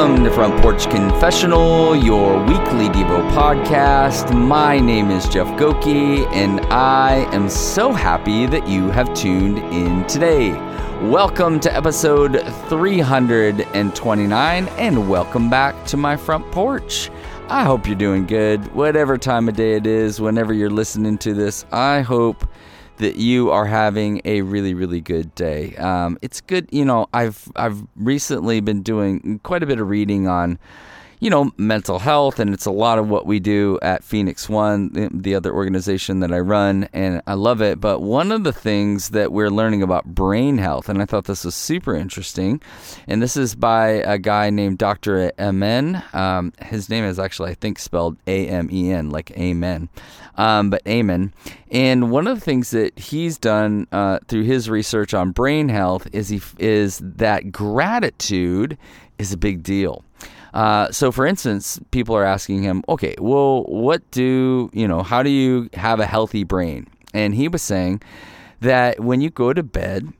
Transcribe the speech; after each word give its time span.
Welcome 0.00 0.24
to 0.24 0.30
Front 0.30 0.62
Porch 0.62 0.88
Confessional, 0.88 1.94
your 1.94 2.42
weekly 2.44 2.88
Devo 2.88 3.20
podcast. 3.32 4.34
My 4.34 4.80
name 4.80 5.10
is 5.10 5.28
Jeff 5.28 5.46
Goki, 5.58 6.24
and 6.32 6.60
I 6.72 7.28
am 7.34 7.50
so 7.50 7.92
happy 7.92 8.46
that 8.46 8.66
you 8.66 8.88
have 8.92 9.12
tuned 9.12 9.58
in 9.58 10.06
today. 10.06 10.52
Welcome 11.02 11.60
to 11.60 11.76
episode 11.76 12.40
329, 12.70 14.68
and 14.68 15.10
welcome 15.10 15.50
back 15.50 15.84
to 15.88 15.98
my 15.98 16.16
front 16.16 16.50
porch. 16.50 17.10
I 17.48 17.64
hope 17.64 17.86
you're 17.86 17.94
doing 17.94 18.24
good, 18.24 18.74
whatever 18.74 19.18
time 19.18 19.50
of 19.50 19.56
day 19.56 19.74
it 19.74 19.86
is, 19.86 20.18
whenever 20.18 20.54
you're 20.54 20.70
listening 20.70 21.18
to 21.18 21.34
this. 21.34 21.66
I 21.72 22.00
hope 22.00 22.48
that 23.00 23.16
you 23.16 23.50
are 23.50 23.66
having 23.66 24.20
a 24.24 24.42
really 24.42 24.74
really 24.74 25.00
good 25.00 25.34
day. 25.34 25.74
Um, 25.76 26.18
it's 26.22 26.40
good, 26.40 26.68
you 26.70 26.84
know. 26.84 27.08
I've 27.12 27.50
I've 27.56 27.82
recently 27.96 28.60
been 28.60 28.82
doing 28.82 29.40
quite 29.42 29.62
a 29.62 29.66
bit 29.66 29.80
of 29.80 29.88
reading 29.88 30.28
on 30.28 30.58
you 31.20 31.28
know, 31.28 31.52
mental 31.58 31.98
health, 31.98 32.40
and 32.40 32.54
it's 32.54 32.64
a 32.64 32.70
lot 32.70 32.98
of 32.98 33.10
what 33.10 33.26
we 33.26 33.38
do 33.38 33.78
at 33.82 34.02
Phoenix 34.02 34.48
One, 34.48 35.10
the 35.12 35.34
other 35.34 35.52
organization 35.52 36.20
that 36.20 36.32
I 36.32 36.38
run, 36.38 36.88
and 36.94 37.20
I 37.26 37.34
love 37.34 37.60
it. 37.60 37.78
But 37.78 38.00
one 38.00 38.32
of 38.32 38.42
the 38.42 38.54
things 38.54 39.10
that 39.10 39.30
we're 39.30 39.50
learning 39.50 39.82
about 39.82 40.06
brain 40.06 40.56
health, 40.56 40.88
and 40.88 41.02
I 41.02 41.04
thought 41.04 41.26
this 41.26 41.44
was 41.44 41.54
super 41.54 41.94
interesting, 41.94 42.62
and 43.06 43.22
this 43.22 43.36
is 43.36 43.54
by 43.54 43.88
a 43.88 44.16
guy 44.16 44.48
named 44.48 44.78
Dr. 44.78 45.30
Amen. 45.38 46.02
Um, 46.14 46.54
his 46.62 46.88
name 46.88 47.04
is 47.04 47.18
actually, 47.18 47.50
I 47.50 47.54
think, 47.54 47.78
spelled 47.78 48.16
A 48.26 48.48
M 48.48 48.70
E 48.72 48.90
N, 48.90 49.10
like 49.10 49.30
Amen, 49.32 49.90
um, 50.36 50.70
but 50.70 50.80
Amen. 50.88 51.34
And 51.70 52.10
one 52.10 52.26
of 52.28 52.38
the 52.38 52.44
things 52.44 52.70
that 52.70 52.98
he's 52.98 53.36
done 53.36 53.86
uh, 53.92 54.20
through 54.26 54.44
his 54.44 54.70
research 54.70 55.12
on 55.12 55.32
brain 55.32 55.68
health 55.68 56.08
is 56.14 56.30
he 56.30 56.40
is 56.58 56.98
that 57.04 57.52
gratitude 57.52 58.78
is 59.18 59.34
a 59.34 59.36
big 59.36 59.62
deal. 59.62 60.02
Uh, 60.52 60.90
so, 60.90 61.12
for 61.12 61.26
instance, 61.26 61.78
people 61.90 62.16
are 62.16 62.24
asking 62.24 62.62
him, 62.62 62.82
okay, 62.88 63.14
well, 63.18 63.64
what 63.64 64.08
do, 64.10 64.70
you 64.72 64.88
know, 64.88 65.02
how 65.02 65.22
do 65.22 65.30
you 65.30 65.68
have 65.74 66.00
a 66.00 66.06
healthy 66.06 66.44
brain? 66.44 66.86
And 67.14 67.34
he 67.34 67.48
was 67.48 67.62
saying 67.62 68.02
that 68.60 69.00
when 69.00 69.20
you 69.20 69.30
go 69.30 69.52
to 69.52 69.62
bed, 69.62 70.12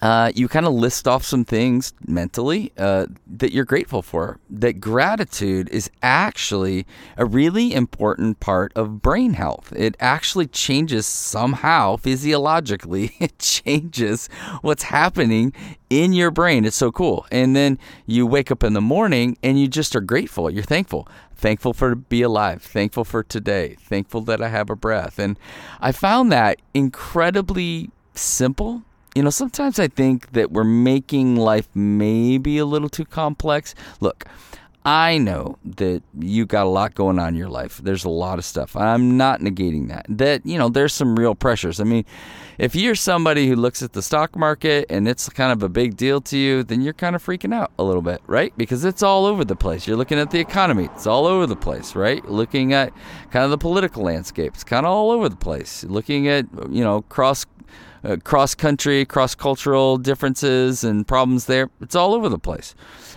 uh, 0.00 0.30
you 0.34 0.48
kind 0.48 0.66
of 0.66 0.72
list 0.72 1.08
off 1.08 1.24
some 1.24 1.44
things 1.44 1.92
mentally 2.06 2.72
uh, 2.78 3.06
that 3.26 3.52
you're 3.52 3.64
grateful 3.64 4.02
for. 4.02 4.38
That 4.48 4.80
gratitude 4.80 5.68
is 5.70 5.90
actually 6.02 6.86
a 7.16 7.24
really 7.24 7.74
important 7.74 8.38
part 8.38 8.72
of 8.76 9.02
brain 9.02 9.34
health. 9.34 9.72
It 9.74 9.96
actually 9.98 10.46
changes 10.46 11.06
somehow 11.06 11.96
physiologically, 11.96 13.12
it 13.20 13.38
changes 13.38 14.28
what's 14.62 14.84
happening 14.84 15.52
in 15.90 16.12
your 16.12 16.30
brain. 16.30 16.64
It's 16.64 16.76
so 16.76 16.92
cool. 16.92 17.26
And 17.32 17.56
then 17.56 17.78
you 18.06 18.26
wake 18.26 18.50
up 18.50 18.62
in 18.62 18.74
the 18.74 18.80
morning 18.80 19.36
and 19.42 19.58
you 19.58 19.66
just 19.66 19.96
are 19.96 20.00
grateful. 20.00 20.50
You're 20.50 20.62
thankful. 20.62 21.08
Thankful 21.34 21.72
for 21.72 21.90
to 21.90 21.96
be 21.96 22.22
alive. 22.22 22.62
Thankful 22.62 23.04
for 23.04 23.22
today. 23.22 23.76
Thankful 23.80 24.20
that 24.22 24.42
I 24.42 24.48
have 24.48 24.70
a 24.70 24.76
breath. 24.76 25.18
And 25.18 25.38
I 25.80 25.92
found 25.92 26.30
that 26.32 26.60
incredibly 26.74 27.90
simple 28.14 28.82
you 29.14 29.22
know, 29.22 29.30
sometimes 29.30 29.78
I 29.78 29.88
think 29.88 30.32
that 30.32 30.52
we're 30.52 30.64
making 30.64 31.36
life 31.36 31.68
maybe 31.74 32.58
a 32.58 32.66
little 32.66 32.88
too 32.88 33.04
complex. 33.04 33.74
Look, 34.00 34.24
I 34.84 35.18
know 35.18 35.58
that 35.64 36.02
you 36.18 36.46
got 36.46 36.64
a 36.64 36.68
lot 36.70 36.94
going 36.94 37.18
on 37.18 37.28
in 37.28 37.34
your 37.34 37.50
life. 37.50 37.78
There's 37.82 38.04
a 38.04 38.08
lot 38.08 38.38
of 38.38 38.44
stuff. 38.44 38.74
I'm 38.74 39.18
not 39.18 39.40
negating 39.40 39.88
that. 39.88 40.06
That, 40.08 40.46
you 40.46 40.56
know, 40.56 40.70
there's 40.70 40.94
some 40.94 41.14
real 41.14 41.34
pressures. 41.34 41.78
I 41.78 41.84
mean, 41.84 42.06
if 42.56 42.74
you're 42.74 42.94
somebody 42.94 43.48
who 43.48 43.56
looks 43.56 43.82
at 43.82 43.92
the 43.92 44.00
stock 44.00 44.34
market 44.34 44.86
and 44.88 45.06
it's 45.06 45.28
kind 45.28 45.52
of 45.52 45.62
a 45.62 45.68
big 45.68 45.96
deal 45.96 46.22
to 46.22 46.38
you, 46.38 46.62
then 46.62 46.80
you're 46.80 46.94
kind 46.94 47.14
of 47.14 47.22
freaking 47.22 47.52
out 47.52 47.70
a 47.78 47.84
little 47.84 48.00
bit, 48.00 48.22
right? 48.26 48.56
Because 48.56 48.84
it's 48.84 49.02
all 49.02 49.26
over 49.26 49.44
the 49.44 49.56
place. 49.56 49.86
You're 49.86 49.98
looking 49.98 50.18
at 50.18 50.30
the 50.30 50.40
economy, 50.40 50.84
it's 50.94 51.06
all 51.06 51.26
over 51.26 51.46
the 51.46 51.56
place, 51.56 51.94
right? 51.94 52.24
Looking 52.24 52.72
at 52.72 52.92
kind 53.30 53.44
of 53.44 53.50
the 53.50 53.58
political 53.58 54.04
landscape, 54.04 54.54
it's 54.54 54.64
kind 54.64 54.86
of 54.86 54.92
all 54.92 55.10
over 55.10 55.28
the 55.28 55.36
place. 55.36 55.84
Looking 55.84 56.28
at, 56.28 56.46
you 56.70 56.82
know, 56.82 57.02
cross 57.02 57.44
uh, 58.04 58.16
cross 58.24 58.54
country, 58.54 59.04
cross 59.04 59.34
cultural 59.34 59.98
differences 59.98 60.84
and 60.84 61.06
problems 61.06 61.46
there. 61.46 61.70
It's 61.80 61.94
all 61.94 62.14
over 62.14 62.28
the 62.28 62.38
place. 62.38 62.74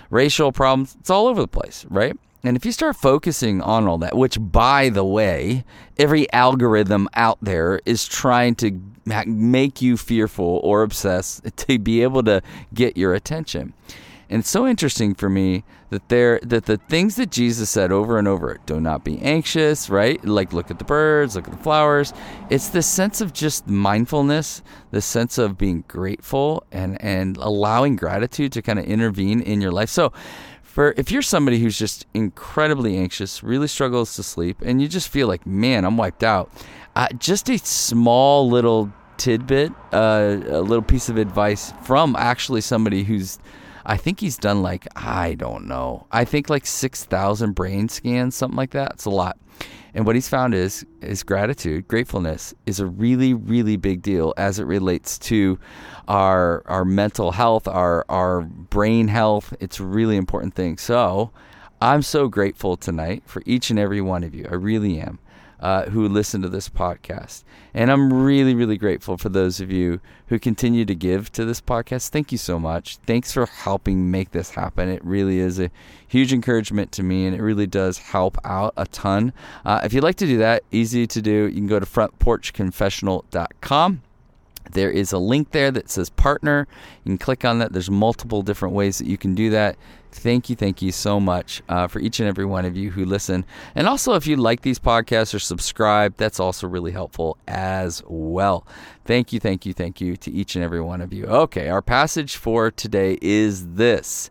Racial 0.09 0.51
problems, 0.51 0.95
it's 0.99 1.09
all 1.09 1.27
over 1.27 1.41
the 1.41 1.47
place, 1.47 1.85
right? 1.89 2.17
And 2.43 2.57
if 2.57 2.65
you 2.65 2.71
start 2.71 2.95
focusing 2.95 3.61
on 3.61 3.87
all 3.87 3.99
that, 3.99 4.17
which 4.17 4.37
by 4.39 4.89
the 4.89 5.05
way, 5.05 5.63
every 5.97 6.31
algorithm 6.33 7.07
out 7.13 7.37
there 7.41 7.79
is 7.85 8.07
trying 8.07 8.55
to 8.55 8.81
make 9.25 9.81
you 9.81 9.95
fearful 9.97 10.59
or 10.63 10.81
obsessed 10.83 11.45
to 11.57 11.77
be 11.79 12.01
able 12.01 12.23
to 12.23 12.41
get 12.73 12.97
your 12.97 13.13
attention. 13.13 13.73
And 14.31 14.39
it's 14.39 14.49
so 14.49 14.65
interesting 14.65 15.13
for 15.13 15.29
me 15.29 15.65
that 15.89 16.07
there 16.07 16.39
that 16.43 16.65
the 16.65 16.77
things 16.77 17.17
that 17.17 17.31
Jesus 17.31 17.69
said 17.69 17.91
over 17.91 18.17
and 18.17 18.29
over, 18.29 18.57
do 18.65 18.79
not 18.79 19.03
be 19.03 19.19
anxious, 19.19 19.89
right? 19.89 20.23
Like 20.23 20.53
look 20.53 20.71
at 20.71 20.79
the 20.79 20.85
birds, 20.85 21.35
look 21.35 21.49
at 21.49 21.53
the 21.53 21.61
flowers. 21.61 22.13
It's 22.49 22.69
this 22.69 22.87
sense 22.87 23.19
of 23.19 23.33
just 23.33 23.67
mindfulness, 23.67 24.61
the 24.91 25.01
sense 25.01 25.37
of 25.37 25.57
being 25.57 25.83
grateful 25.89 26.63
and 26.71 26.99
and 27.01 27.35
allowing 27.37 27.97
gratitude 27.97 28.53
to 28.53 28.61
kind 28.61 28.79
of 28.79 28.85
intervene 28.85 29.41
in 29.41 29.59
your 29.59 29.71
life. 29.71 29.89
So 29.89 30.13
for 30.63 30.93
if 30.95 31.11
you're 31.11 31.21
somebody 31.21 31.59
who's 31.59 31.77
just 31.77 32.05
incredibly 32.13 32.97
anxious, 32.97 33.43
really 33.43 33.67
struggles 33.67 34.15
to 34.15 34.23
sleep, 34.23 34.61
and 34.61 34.81
you 34.81 34.87
just 34.87 35.09
feel 35.09 35.27
like, 35.27 35.45
man, 35.45 35.83
I'm 35.83 35.97
wiped 35.97 36.23
out, 36.23 36.49
uh, 36.95 37.09
just 37.17 37.49
a 37.49 37.57
small 37.57 38.49
little 38.49 38.93
tidbit, 39.17 39.73
uh, 39.91 40.37
a 40.47 40.61
little 40.61 40.81
piece 40.81 41.09
of 41.09 41.17
advice 41.17 41.73
from 41.83 42.15
actually 42.17 42.61
somebody 42.61 43.03
who's 43.03 43.37
I 43.85 43.97
think 43.97 44.19
he's 44.19 44.37
done 44.37 44.61
like 44.61 44.87
I 44.95 45.35
don't 45.35 45.67
know. 45.67 46.07
I 46.11 46.25
think 46.25 46.49
like 46.49 46.65
six 46.65 47.03
thousand 47.03 47.53
brain 47.53 47.89
scans, 47.89 48.35
something 48.35 48.57
like 48.57 48.71
that. 48.71 48.93
It's 48.93 49.05
a 49.05 49.09
lot. 49.09 49.37
And 49.93 50.05
what 50.05 50.15
he's 50.15 50.29
found 50.29 50.53
is 50.53 50.85
is 51.01 51.23
gratitude, 51.23 51.87
gratefulness 51.87 52.53
is 52.65 52.79
a 52.79 52.85
really 52.85 53.33
really 53.33 53.77
big 53.77 54.01
deal 54.01 54.33
as 54.37 54.59
it 54.59 54.63
relates 54.63 55.19
to 55.19 55.59
our 56.07 56.63
our 56.65 56.85
mental 56.85 57.31
health, 57.31 57.67
our 57.67 58.05
our 58.09 58.41
brain 58.41 59.07
health. 59.07 59.53
It's 59.59 59.79
a 59.79 59.85
really 59.85 60.17
important 60.17 60.53
thing. 60.53 60.77
So, 60.77 61.31
I'm 61.81 62.01
so 62.01 62.27
grateful 62.27 62.77
tonight 62.77 63.23
for 63.25 63.41
each 63.45 63.69
and 63.69 63.79
every 63.79 64.01
one 64.01 64.23
of 64.23 64.33
you. 64.33 64.45
I 64.49 64.55
really 64.55 64.99
am 64.99 65.19
uh, 65.61 65.85
who 65.85 66.07
listen 66.07 66.41
to 66.41 66.49
this 66.49 66.69
podcast. 66.69 67.43
And 67.73 67.89
I'm 67.91 68.11
really, 68.11 68.53
really 68.55 68.77
grateful 68.77 69.17
for 69.17 69.29
those 69.29 69.61
of 69.61 69.71
you 69.71 70.01
who 70.27 70.37
continue 70.39 70.83
to 70.85 70.95
give 70.95 71.31
to 71.33 71.45
this 71.45 71.61
podcast. 71.61 72.09
Thank 72.09 72.31
you 72.31 72.37
so 72.37 72.59
much. 72.59 72.97
Thanks 73.05 73.31
for 73.31 73.45
helping 73.45 74.11
make 74.11 74.31
this 74.31 74.49
happen. 74.51 74.89
It 74.89 75.03
really 75.05 75.39
is 75.39 75.59
a 75.59 75.71
huge 76.07 76.33
encouragement 76.33 76.91
to 76.93 77.03
me, 77.03 77.25
and 77.25 77.35
it 77.35 77.41
really 77.41 77.67
does 77.67 77.99
help 77.99 78.37
out 78.43 78.73
a 78.75 78.87
ton. 78.87 79.31
Uh, 79.63 79.81
if 79.83 79.93
you'd 79.93 80.03
like 80.03 80.17
to 80.17 80.25
do 80.25 80.39
that, 80.39 80.63
easy 80.71 81.07
to 81.07 81.21
do. 81.21 81.47
You 81.47 81.55
can 81.55 81.67
go 81.67 81.79
to 81.79 81.85
frontporchconfessional.com. 81.85 84.01
There 84.71 84.91
is 84.91 85.11
a 85.11 85.17
link 85.17 85.51
there 85.51 85.71
that 85.71 85.89
says 85.89 86.09
partner. 86.09 86.67
You 87.03 87.11
can 87.11 87.17
click 87.17 87.43
on 87.43 87.59
that. 87.59 87.73
There's 87.73 87.89
multiple 87.89 88.41
different 88.41 88.75
ways 88.75 88.99
that 88.99 89.07
you 89.07 89.17
can 89.17 89.35
do 89.35 89.49
that. 89.49 89.75
Thank 90.11 90.49
you, 90.49 90.55
thank 90.55 90.81
you 90.81 90.91
so 90.91 91.19
much 91.19 91.63
uh, 91.69 91.87
for 91.87 91.99
each 91.99 92.19
and 92.19 92.27
every 92.27 92.45
one 92.45 92.65
of 92.65 92.75
you 92.75 92.91
who 92.91 93.05
listen. 93.05 93.45
And 93.75 93.87
also, 93.87 94.13
if 94.13 94.27
you 94.27 94.35
like 94.35 94.61
these 94.61 94.77
podcasts 94.77 95.33
or 95.33 95.39
subscribe, 95.39 96.15
that's 96.17 96.39
also 96.39 96.67
really 96.67 96.91
helpful 96.91 97.37
as 97.47 98.03
well. 98.05 98.67
Thank 99.05 99.31
you, 99.31 99.39
thank 99.39 99.65
you, 99.65 99.73
thank 99.73 100.01
you 100.01 100.17
to 100.17 100.31
each 100.31 100.55
and 100.55 100.63
every 100.63 100.81
one 100.81 101.01
of 101.01 101.13
you. 101.13 101.25
Okay, 101.25 101.69
our 101.69 101.81
passage 101.81 102.35
for 102.35 102.69
today 102.69 103.17
is 103.21 103.75
this 103.75 104.29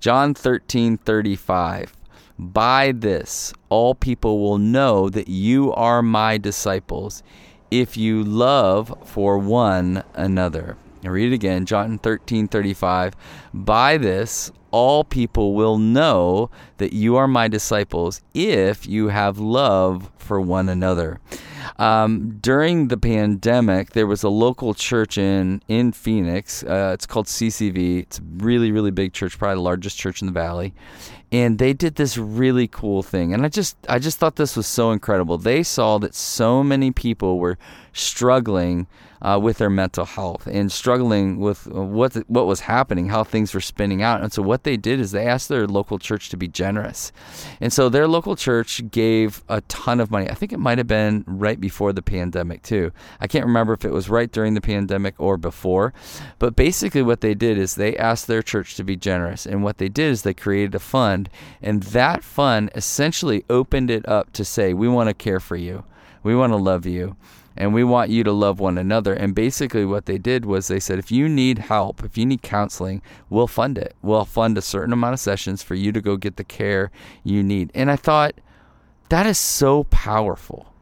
John 0.00 0.34
13 0.34 0.98
35. 0.98 1.96
By 2.38 2.92
this, 2.92 3.52
all 3.68 3.94
people 3.94 4.40
will 4.40 4.58
know 4.58 5.08
that 5.08 5.28
you 5.28 5.72
are 5.72 6.02
my 6.02 6.38
disciples 6.38 7.22
if 7.70 7.96
you 7.96 8.22
love 8.22 8.94
for 9.04 9.38
one 9.38 10.04
another. 10.14 10.76
I 11.04 11.08
read 11.08 11.32
it 11.32 11.34
again, 11.34 11.66
John 11.66 11.98
13 11.98 12.48
35. 12.48 13.14
By 13.52 13.98
this, 13.98 14.52
all 14.70 15.04
people 15.04 15.54
will 15.54 15.78
know 15.78 16.50
that 16.78 16.92
you 16.92 17.16
are 17.16 17.28
my 17.28 17.48
disciples 17.48 18.22
if 18.34 18.86
you 18.86 19.08
have 19.08 19.38
love 19.38 20.10
for 20.16 20.40
one 20.40 20.68
another. 20.68 21.20
Um, 21.78 22.38
during 22.40 22.88
the 22.88 22.96
pandemic, 22.96 23.90
there 23.90 24.06
was 24.06 24.22
a 24.22 24.28
local 24.28 24.74
church 24.74 25.18
in 25.18 25.62
in 25.68 25.92
Phoenix. 25.92 26.62
Uh, 26.62 26.92
it's 26.94 27.06
called 27.06 27.26
CCV. 27.26 28.02
It's 28.02 28.18
a 28.18 28.22
really 28.38 28.72
really 28.72 28.90
big 28.90 29.12
church, 29.12 29.38
probably 29.38 29.56
the 29.56 29.62
largest 29.62 29.98
church 29.98 30.22
in 30.22 30.26
the 30.26 30.32
valley. 30.32 30.74
And 31.30 31.58
they 31.58 31.72
did 31.72 31.94
this 31.94 32.18
really 32.18 32.68
cool 32.68 33.02
thing, 33.02 33.32
and 33.32 33.44
I 33.44 33.48
just 33.48 33.76
I 33.88 33.98
just 33.98 34.18
thought 34.18 34.36
this 34.36 34.56
was 34.56 34.66
so 34.66 34.90
incredible. 34.90 35.38
They 35.38 35.62
saw 35.62 35.98
that 35.98 36.14
so 36.14 36.62
many 36.62 36.90
people 36.90 37.38
were 37.38 37.58
struggling 37.92 38.86
uh, 39.22 39.38
with 39.42 39.58
their 39.58 39.70
mental 39.70 40.04
health 40.04 40.46
and 40.46 40.70
struggling 40.70 41.38
with 41.38 41.66
what 41.66 42.14
what 42.28 42.46
was 42.46 42.60
happening, 42.60 43.08
how 43.08 43.24
things 43.24 43.54
were 43.54 43.60
spinning 43.60 44.02
out. 44.02 44.22
And 44.22 44.32
so 44.32 44.42
what 44.42 44.62
what 44.62 44.64
they 44.64 44.76
did 44.76 45.00
is 45.00 45.10
they 45.10 45.26
asked 45.26 45.48
their 45.48 45.66
local 45.66 45.98
church 45.98 46.28
to 46.28 46.36
be 46.36 46.46
generous. 46.46 47.10
And 47.60 47.72
so 47.72 47.88
their 47.88 48.06
local 48.06 48.36
church 48.36 48.80
gave 48.92 49.42
a 49.48 49.60
ton 49.62 49.98
of 49.98 50.08
money. 50.08 50.30
I 50.30 50.34
think 50.34 50.52
it 50.52 50.60
might 50.60 50.78
have 50.78 50.86
been 50.86 51.24
right 51.26 51.60
before 51.60 51.92
the 51.92 52.02
pandemic, 52.02 52.62
too. 52.62 52.92
I 53.18 53.26
can't 53.26 53.44
remember 53.44 53.72
if 53.72 53.84
it 53.84 53.92
was 53.92 54.08
right 54.08 54.30
during 54.30 54.54
the 54.54 54.60
pandemic 54.60 55.14
or 55.18 55.36
before. 55.36 55.92
But 56.38 56.54
basically, 56.54 57.02
what 57.02 57.22
they 57.22 57.34
did 57.34 57.58
is 57.58 57.74
they 57.74 57.96
asked 57.96 58.28
their 58.28 58.42
church 58.42 58.76
to 58.76 58.84
be 58.84 58.94
generous. 58.94 59.46
And 59.46 59.64
what 59.64 59.78
they 59.78 59.88
did 59.88 60.12
is 60.12 60.22
they 60.22 60.34
created 60.34 60.76
a 60.76 60.78
fund. 60.78 61.28
And 61.60 61.82
that 61.82 62.22
fund 62.22 62.70
essentially 62.76 63.44
opened 63.50 63.90
it 63.90 64.08
up 64.08 64.32
to 64.34 64.44
say, 64.44 64.74
we 64.74 64.86
want 64.86 65.08
to 65.08 65.14
care 65.14 65.40
for 65.40 65.56
you, 65.56 65.82
we 66.22 66.36
want 66.36 66.52
to 66.52 66.56
love 66.56 66.86
you 66.86 67.16
and 67.56 67.74
we 67.74 67.84
want 67.84 68.10
you 68.10 68.24
to 68.24 68.32
love 68.32 68.60
one 68.60 68.78
another. 68.78 69.12
And 69.12 69.34
basically, 69.34 69.84
what 69.84 70.06
they 70.06 70.18
did 70.18 70.44
was 70.44 70.68
they 70.68 70.80
said, 70.80 70.98
if 70.98 71.10
you 71.10 71.28
need 71.28 71.58
help, 71.58 72.02
if 72.04 72.16
you 72.16 72.26
need 72.26 72.42
counseling, 72.42 73.02
we'll 73.28 73.46
fund 73.46 73.78
it. 73.78 73.94
We'll 74.02 74.24
fund 74.24 74.56
a 74.56 74.62
certain 74.62 74.92
amount 74.92 75.14
of 75.14 75.20
sessions 75.20 75.62
for 75.62 75.74
you 75.74 75.92
to 75.92 76.00
go 76.00 76.16
get 76.16 76.36
the 76.36 76.44
care 76.44 76.90
you 77.24 77.42
need. 77.42 77.70
And 77.74 77.90
I 77.90 77.96
thought, 77.96 78.34
that 79.08 79.26
is 79.26 79.38
so 79.38 79.84
powerful. 79.84 80.72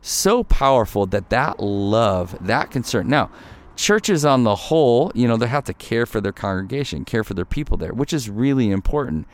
So 0.00 0.42
powerful 0.42 1.06
that 1.06 1.30
that 1.30 1.60
love, 1.60 2.36
that 2.40 2.70
concern. 2.70 3.08
Now, 3.08 3.30
churches 3.76 4.24
on 4.24 4.42
the 4.42 4.54
whole, 4.54 5.12
you 5.14 5.28
know, 5.28 5.36
they 5.36 5.46
have 5.46 5.64
to 5.64 5.74
care 5.74 6.04
for 6.04 6.20
their 6.20 6.32
congregation, 6.32 7.04
care 7.04 7.22
for 7.22 7.34
their 7.34 7.44
people 7.44 7.76
there, 7.76 7.92
which 7.92 8.12
is 8.12 8.28
really 8.28 8.70
important. 8.70 9.26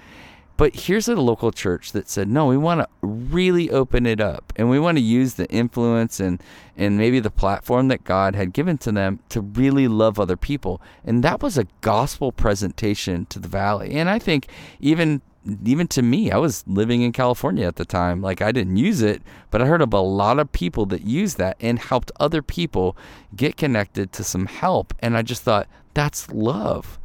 But 0.57 0.77
here's 0.77 1.09
a 1.09 1.17
local 1.17 1.51
church 1.51 1.93
that 1.93 2.09
said, 2.09 2.29
no, 2.29 2.47
we 2.47 2.57
want 2.57 2.81
to 2.81 2.89
really 3.03 3.71
open 3.71 4.07
it 4.07 4.21
up 4.21 4.53
and 4.55 4.71
we 4.71 4.79
want 4.79 4.99
to 4.99 5.03
use 5.03 5.35
the 5.35 5.51
influence 5.51 6.21
and, 6.21 6.41
and 6.77 6.97
maybe 6.97 7.19
the 7.19 7.31
platform 7.31 7.89
that 7.89 8.05
God 8.05 8.37
had 8.37 8.53
given 8.53 8.79
to 8.79 8.93
them 8.93 9.19
to 9.31 9.41
really 9.41 9.89
love 9.89 10.21
other 10.21 10.37
people. 10.37 10.81
And 11.05 11.25
that 11.25 11.43
was 11.43 11.59
a 11.59 11.67
gospel 11.81 12.31
presentation 12.31 13.27
to 13.27 13.41
the 13.41 13.49
valley. 13.49 13.95
And 13.95 14.09
I 14.09 14.19
think 14.19 14.49
even 14.81 15.23
even 15.65 15.87
to 15.89 16.03
me, 16.03 16.31
I 16.31 16.39
was 16.39 16.65
living 16.67 17.03
in 17.03 17.13
California 17.13 17.67
at 17.67 17.77
the 17.77 17.85
time. 17.85 18.23
Like 18.23 18.41
I 18.41 18.51
didn't 18.51 18.77
use 18.77 19.03
it, 19.03 19.23
but 19.51 19.61
I 19.61 19.67
heard 19.67 19.83
of 19.83 19.93
a 19.93 20.01
lot 20.01 20.39
of 20.39 20.51
people 20.53 20.87
that 20.87 21.03
used 21.03 21.37
that 21.39 21.57
and 21.61 21.79
helped 21.79 22.11
other 22.19 22.41
people 22.41 22.97
get 23.37 23.57
connected 23.57 24.11
to 24.13 24.25
some 24.25 24.47
help. 24.47 24.95
And 25.01 25.17
I 25.17 25.23
just 25.23 25.43
thought, 25.43 25.69
that's 25.93 26.31
love. 26.31 26.99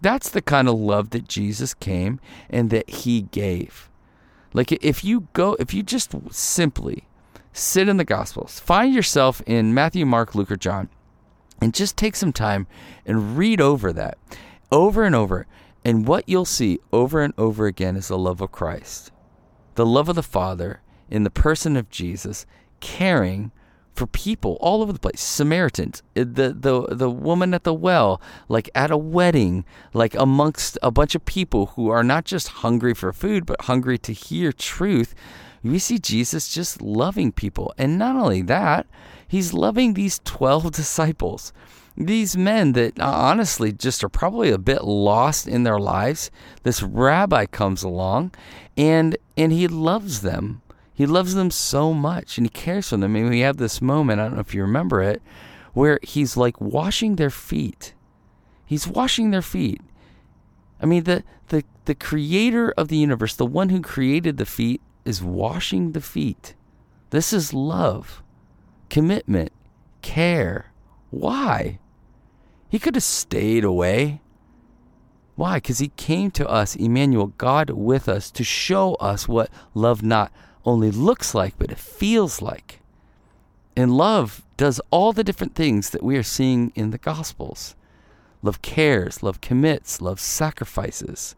That's 0.00 0.28
the 0.28 0.42
kind 0.42 0.68
of 0.68 0.78
love 0.78 1.10
that 1.10 1.28
Jesus 1.28 1.74
came 1.74 2.20
and 2.48 2.70
that 2.70 2.88
he 2.88 3.22
gave. 3.22 3.90
Like 4.52 4.72
if 4.72 5.04
you 5.04 5.28
go, 5.32 5.56
if 5.58 5.74
you 5.74 5.82
just 5.82 6.14
simply 6.30 7.04
sit 7.52 7.88
in 7.88 7.96
the 7.96 8.04
Gospels, 8.04 8.60
find 8.60 8.94
yourself 8.94 9.42
in 9.46 9.74
Matthew, 9.74 10.06
Mark, 10.06 10.34
Luke, 10.34 10.50
or 10.50 10.56
John, 10.56 10.88
and 11.60 11.74
just 11.74 11.96
take 11.96 12.16
some 12.16 12.32
time 12.32 12.66
and 13.04 13.36
read 13.36 13.60
over 13.60 13.92
that 13.92 14.16
over 14.70 15.04
and 15.04 15.14
over. 15.14 15.46
And 15.84 16.06
what 16.06 16.28
you'll 16.28 16.44
see 16.44 16.80
over 16.92 17.22
and 17.22 17.32
over 17.38 17.66
again 17.66 17.96
is 17.96 18.08
the 18.08 18.18
love 18.18 18.40
of 18.40 18.52
Christ, 18.52 19.10
the 19.74 19.86
love 19.86 20.08
of 20.08 20.16
the 20.16 20.22
Father 20.22 20.80
in 21.08 21.24
the 21.24 21.30
person 21.30 21.76
of 21.76 21.88
Jesus, 21.88 22.46
caring 22.80 23.52
for 23.98 24.06
people 24.06 24.56
all 24.60 24.80
over 24.80 24.92
the 24.92 24.98
place. 24.98 25.20
Samaritans, 25.20 26.02
eh, 26.14 26.24
the 26.24 26.54
the 26.58 26.94
the 26.94 27.10
woman 27.10 27.52
at 27.52 27.64
the 27.64 27.74
well, 27.74 28.20
like 28.48 28.70
at 28.74 28.92
a 28.92 28.96
wedding, 28.96 29.64
like 29.92 30.14
amongst 30.14 30.78
a 30.82 30.90
bunch 30.90 31.14
of 31.16 31.24
people 31.24 31.66
who 31.74 31.88
are 31.88 32.04
not 32.04 32.24
just 32.24 32.62
hungry 32.62 32.94
for 32.94 33.12
food 33.12 33.44
but 33.44 33.62
hungry 33.62 33.98
to 33.98 34.12
hear 34.12 34.52
truth. 34.52 35.14
We 35.64 35.80
see 35.80 35.98
Jesus 35.98 36.54
just 36.54 36.80
loving 36.80 37.32
people, 37.32 37.74
and 37.76 37.98
not 37.98 38.14
only 38.14 38.42
that, 38.42 38.86
he's 39.26 39.52
loving 39.52 39.94
these 39.94 40.20
twelve 40.24 40.70
disciples. 40.80 41.52
These 41.96 42.36
men 42.36 42.74
that 42.74 43.00
uh, 43.00 43.04
honestly 43.04 43.72
just 43.72 44.04
are 44.04 44.08
probably 44.08 44.50
a 44.50 44.58
bit 44.58 44.84
lost 44.84 45.48
in 45.48 45.64
their 45.64 45.80
lives. 45.80 46.30
This 46.62 46.80
rabbi 46.80 47.46
comes 47.46 47.82
along 47.82 48.30
and 48.76 49.16
and 49.36 49.50
he 49.50 49.66
loves 49.66 50.20
them 50.20 50.62
he 50.98 51.06
loves 51.06 51.34
them 51.34 51.52
so 51.52 51.94
much 51.94 52.38
and 52.38 52.44
he 52.44 52.50
cares 52.50 52.88
for 52.88 52.96
them. 52.96 53.14
And 53.14 53.30
we 53.30 53.38
have 53.38 53.58
this 53.58 53.80
moment, 53.80 54.18
I 54.18 54.24
don't 54.24 54.34
know 54.34 54.40
if 54.40 54.52
you 54.52 54.62
remember 54.62 55.00
it, 55.00 55.22
where 55.72 56.00
he's 56.02 56.36
like 56.36 56.60
washing 56.60 57.14
their 57.14 57.30
feet. 57.30 57.94
He's 58.66 58.88
washing 58.88 59.30
their 59.30 59.40
feet. 59.40 59.80
I 60.82 60.86
mean, 60.86 61.04
the, 61.04 61.22
the, 61.50 61.62
the 61.84 61.94
creator 61.94 62.74
of 62.76 62.88
the 62.88 62.96
universe, 62.96 63.36
the 63.36 63.46
one 63.46 63.68
who 63.68 63.80
created 63.80 64.38
the 64.38 64.44
feet, 64.44 64.80
is 65.04 65.22
washing 65.22 65.92
the 65.92 66.00
feet. 66.00 66.56
This 67.10 67.32
is 67.32 67.54
love, 67.54 68.20
commitment, 68.90 69.52
care. 70.02 70.72
Why? 71.10 71.78
He 72.68 72.80
could 72.80 72.96
have 72.96 73.04
stayed 73.04 73.62
away. 73.62 74.20
Why? 75.36 75.58
Because 75.58 75.78
he 75.78 75.90
came 75.90 76.32
to 76.32 76.48
us, 76.48 76.74
Emmanuel, 76.74 77.34
God 77.38 77.70
with 77.70 78.08
us, 78.08 78.32
to 78.32 78.42
show 78.42 78.96
us 78.96 79.28
what 79.28 79.48
love 79.74 80.02
not 80.02 80.32
only 80.64 80.90
looks 80.90 81.34
like, 81.34 81.58
but 81.58 81.70
it 81.70 81.78
feels 81.78 82.42
like. 82.42 82.80
And 83.76 83.96
love 83.96 84.42
does 84.56 84.80
all 84.90 85.12
the 85.12 85.24
different 85.24 85.54
things 85.54 85.90
that 85.90 86.02
we 86.02 86.16
are 86.16 86.22
seeing 86.22 86.72
in 86.74 86.90
the 86.90 86.98
Gospels. 86.98 87.76
Love 88.42 88.62
cares, 88.62 89.22
love 89.22 89.40
commits, 89.40 90.00
love 90.00 90.20
sacrifices. 90.20 91.34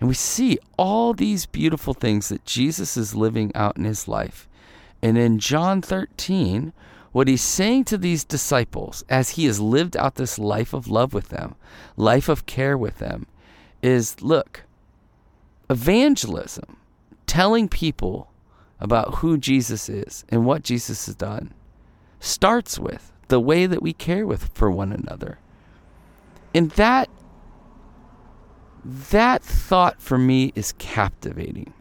And 0.00 0.08
we 0.08 0.14
see 0.14 0.58
all 0.76 1.12
these 1.12 1.46
beautiful 1.46 1.94
things 1.94 2.28
that 2.28 2.44
Jesus 2.44 2.96
is 2.96 3.14
living 3.14 3.50
out 3.54 3.76
in 3.76 3.84
his 3.84 4.06
life. 4.06 4.48
And 5.02 5.18
in 5.18 5.38
John 5.38 5.82
13, 5.82 6.72
what 7.12 7.28
he's 7.28 7.42
saying 7.42 7.84
to 7.86 7.98
these 7.98 8.24
disciples 8.24 9.04
as 9.08 9.30
he 9.30 9.46
has 9.46 9.60
lived 9.60 9.96
out 9.96 10.16
this 10.16 10.38
life 10.38 10.72
of 10.72 10.88
love 10.88 11.12
with 11.12 11.30
them, 11.30 11.54
life 11.96 12.28
of 12.28 12.46
care 12.46 12.76
with 12.76 12.98
them, 12.98 13.26
is 13.82 14.20
look, 14.22 14.64
evangelism 15.70 16.76
telling 17.28 17.68
people 17.68 18.32
about 18.80 19.16
who 19.16 19.38
Jesus 19.38 19.88
is 19.88 20.24
and 20.28 20.44
what 20.44 20.64
Jesus 20.64 21.06
has 21.06 21.14
done 21.14 21.54
starts 22.18 22.78
with 22.78 23.12
the 23.28 23.38
way 23.38 23.66
that 23.66 23.82
we 23.82 23.92
care 23.92 24.26
with 24.26 24.50
for 24.54 24.70
one 24.70 24.92
another. 24.92 25.38
And 26.54 26.70
that 26.72 27.08
that 28.84 29.42
thought 29.42 30.00
for 30.00 30.16
me 30.16 30.52
is 30.54 30.72
captivating. 30.78 31.74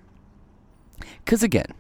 Cuz 1.25 1.41
again, 1.41 1.73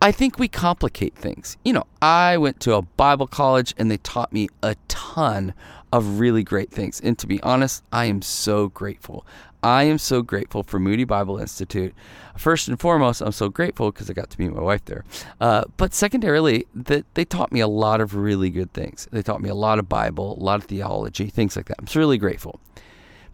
I 0.00 0.12
think 0.12 0.38
we 0.38 0.46
complicate 0.46 1.16
things. 1.16 1.56
You 1.64 1.72
know, 1.72 1.84
I 2.00 2.36
went 2.38 2.60
to 2.60 2.74
a 2.74 2.82
Bible 2.82 3.26
college 3.26 3.74
and 3.76 3.90
they 3.90 3.96
taught 3.96 4.32
me 4.32 4.48
a 4.62 4.76
ton 4.86 5.54
of 5.92 6.20
really 6.20 6.44
great 6.44 6.70
things. 6.70 7.00
And 7.00 7.18
to 7.18 7.26
be 7.26 7.42
honest, 7.42 7.82
I 7.92 8.04
am 8.04 8.22
so 8.22 8.68
grateful. 8.68 9.26
I 9.60 9.84
am 9.84 9.98
so 9.98 10.22
grateful 10.22 10.62
for 10.62 10.78
Moody 10.78 11.02
Bible 11.02 11.38
Institute. 11.38 11.92
First 12.36 12.68
and 12.68 12.78
foremost, 12.78 13.20
I'm 13.20 13.32
so 13.32 13.48
grateful 13.48 13.90
because 13.90 14.08
I 14.08 14.12
got 14.12 14.30
to 14.30 14.40
meet 14.40 14.52
my 14.52 14.62
wife 14.62 14.84
there. 14.84 15.04
Uh, 15.40 15.64
but 15.76 15.92
secondarily, 15.92 16.66
that 16.76 17.04
they 17.14 17.24
taught 17.24 17.50
me 17.50 17.58
a 17.58 17.66
lot 17.66 18.00
of 18.00 18.14
really 18.14 18.50
good 18.50 18.72
things. 18.72 19.08
They 19.10 19.22
taught 19.22 19.42
me 19.42 19.48
a 19.48 19.54
lot 19.54 19.80
of 19.80 19.88
Bible, 19.88 20.38
a 20.38 20.44
lot 20.44 20.60
of 20.60 20.66
theology, 20.66 21.26
things 21.26 21.56
like 21.56 21.66
that. 21.66 21.76
I'm 21.80 21.88
so 21.88 21.98
really 21.98 22.18
grateful. 22.18 22.60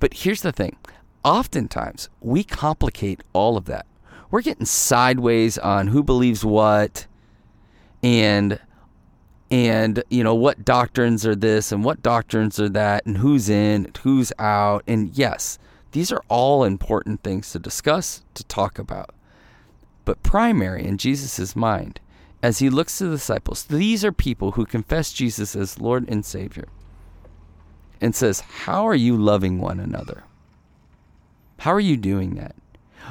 But 0.00 0.14
here's 0.14 0.40
the 0.40 0.52
thing 0.52 0.78
oftentimes, 1.24 2.08
we 2.20 2.42
complicate 2.42 3.22
all 3.34 3.58
of 3.58 3.66
that. 3.66 3.84
We're 4.34 4.42
getting 4.42 4.66
sideways 4.66 5.58
on 5.58 5.86
who 5.86 6.02
believes 6.02 6.44
what 6.44 7.06
and 8.02 8.58
and 9.48 10.02
you 10.10 10.24
know 10.24 10.34
what 10.34 10.64
doctrines 10.64 11.24
are 11.24 11.36
this 11.36 11.70
and 11.70 11.84
what 11.84 12.02
doctrines 12.02 12.58
are 12.58 12.68
that 12.70 13.06
and 13.06 13.18
who's 13.18 13.48
in 13.48 13.92
who's 14.02 14.32
out 14.40 14.82
and 14.88 15.16
yes 15.16 15.60
these 15.92 16.10
are 16.10 16.20
all 16.28 16.64
important 16.64 17.22
things 17.22 17.52
to 17.52 17.60
discuss, 17.60 18.24
to 18.34 18.42
talk 18.42 18.76
about. 18.80 19.14
But 20.04 20.24
primary 20.24 20.84
in 20.84 20.98
Jesus' 20.98 21.54
mind, 21.54 22.00
as 22.42 22.58
he 22.58 22.68
looks 22.68 22.98
to 22.98 23.04
the 23.04 23.16
disciples, 23.18 23.62
these 23.62 24.04
are 24.04 24.10
people 24.10 24.50
who 24.50 24.66
confess 24.66 25.12
Jesus 25.12 25.54
as 25.54 25.78
Lord 25.78 26.08
and 26.08 26.26
Savior 26.26 26.66
and 28.00 28.16
says, 28.16 28.40
How 28.40 28.84
are 28.84 28.96
you 28.96 29.16
loving 29.16 29.60
one 29.60 29.78
another? 29.78 30.24
How 31.58 31.72
are 31.72 31.78
you 31.78 31.96
doing 31.96 32.34
that? 32.34 32.56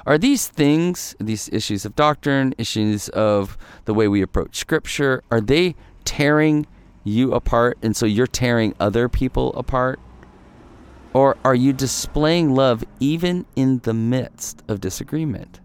Are 0.05 0.17
these 0.17 0.47
things, 0.47 1.15
these 1.19 1.49
issues 1.49 1.85
of 1.85 1.95
doctrine, 1.95 2.53
issues 2.57 3.09
of 3.09 3.57
the 3.85 3.93
way 3.93 4.07
we 4.07 4.21
approach 4.21 4.57
Scripture, 4.57 5.23
are 5.31 5.41
they 5.41 5.75
tearing 6.05 6.65
you 7.03 7.33
apart 7.33 7.77
and 7.81 7.95
so 7.95 8.05
you're 8.05 8.27
tearing 8.27 8.73
other 8.79 9.09
people 9.09 9.53
apart? 9.53 9.99
Or 11.13 11.37
are 11.45 11.55
you 11.55 11.73
displaying 11.73 12.55
love 12.55 12.83
even 12.99 13.45
in 13.55 13.79
the 13.79 13.93
midst 13.93 14.63
of 14.67 14.81
disagreement? 14.81 15.59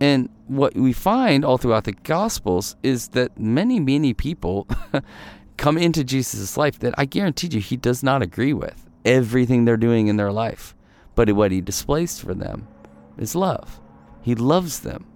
And 0.00 0.28
what 0.46 0.74
we 0.74 0.92
find 0.92 1.44
all 1.44 1.58
throughout 1.58 1.84
the 1.84 1.92
Gospels 1.92 2.76
is 2.82 3.08
that 3.08 3.38
many, 3.38 3.78
many 3.78 4.14
people 4.14 4.66
come 5.56 5.78
into 5.78 6.02
Jesus' 6.02 6.56
life 6.56 6.78
that 6.80 6.94
I 6.98 7.04
guarantee 7.04 7.48
you 7.48 7.60
he 7.60 7.76
does 7.76 8.02
not 8.02 8.22
agree 8.22 8.52
with 8.52 8.88
everything 9.04 9.64
they're 9.64 9.76
doing 9.76 10.08
in 10.08 10.16
their 10.16 10.32
life. 10.32 10.74
But 11.14 11.30
what 11.32 11.52
he 11.52 11.60
displays 11.60 12.18
for 12.18 12.34
them 12.34 12.66
is 13.18 13.34
love. 13.34 13.80
He 14.22 14.34
loves 14.34 14.80
them, 14.80 15.06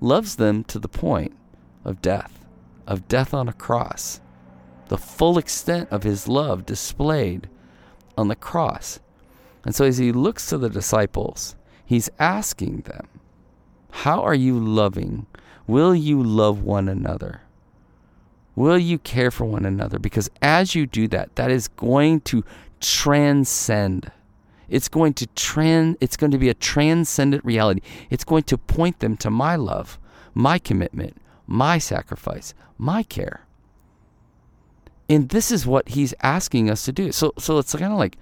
loves 0.00 0.36
them 0.36 0.64
to 0.64 0.78
the 0.78 0.88
point 0.88 1.36
of 1.84 2.02
death, 2.02 2.44
of 2.86 3.08
death 3.08 3.32
on 3.32 3.48
a 3.48 3.52
cross. 3.52 4.20
The 4.88 4.98
full 4.98 5.38
extent 5.38 5.88
of 5.90 6.02
his 6.02 6.28
love 6.28 6.66
displayed 6.66 7.48
on 8.16 8.28
the 8.28 8.36
cross. 8.36 9.00
And 9.64 9.74
so 9.74 9.84
as 9.84 9.98
he 9.98 10.12
looks 10.12 10.46
to 10.48 10.58
the 10.58 10.70
disciples, 10.70 11.56
he's 11.84 12.10
asking 12.18 12.82
them, 12.82 13.08
How 13.90 14.22
are 14.22 14.34
you 14.34 14.58
loving? 14.58 15.26
Will 15.66 15.94
you 15.94 16.22
love 16.22 16.62
one 16.62 16.88
another? 16.88 17.42
Will 18.54 18.78
you 18.78 18.98
care 18.98 19.30
for 19.30 19.44
one 19.44 19.66
another? 19.66 19.98
Because 19.98 20.30
as 20.40 20.74
you 20.74 20.86
do 20.86 21.08
that, 21.08 21.36
that 21.36 21.50
is 21.50 21.68
going 21.68 22.20
to 22.22 22.44
transcend. 22.80 24.10
It's 24.68 24.88
going 24.88 25.14
to 25.14 25.26
trans 25.28 25.96
it's 26.00 26.16
going 26.16 26.32
to 26.32 26.38
be 26.38 26.48
a 26.48 26.54
transcendent 26.54 27.44
reality. 27.44 27.80
It's 28.10 28.24
going 28.24 28.44
to 28.44 28.58
point 28.58 29.00
them 29.00 29.16
to 29.18 29.30
my 29.30 29.56
love, 29.56 29.98
my 30.34 30.58
commitment, 30.58 31.16
my 31.46 31.78
sacrifice, 31.78 32.54
my 32.78 33.02
care. 33.02 33.46
And 35.08 35.28
this 35.28 35.50
is 35.50 35.66
what 35.66 35.90
he's 35.90 36.14
asking 36.22 36.68
us 36.68 36.84
to 36.84 36.92
do. 36.92 37.12
So 37.12 37.32
so 37.38 37.58
it's 37.58 37.74
kind 37.74 37.92
of 37.92 37.98
like 37.98 38.18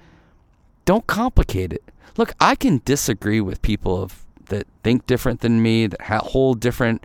don't 0.85 1.07
complicate 1.07 1.73
it. 1.73 1.85
Look, 2.17 2.33
I 2.39 2.55
can 2.55 2.83
disagree 2.85 3.41
with 3.41 3.63
people 3.63 4.03
of 4.03 4.25
that 4.47 4.67
think 4.83 5.07
different 5.07 5.41
than 5.41 5.63
me, 5.63 5.87
that 5.87 6.01
hold 6.03 6.61
different 6.61 7.05